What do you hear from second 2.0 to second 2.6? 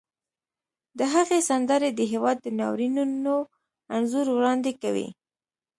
هېواد د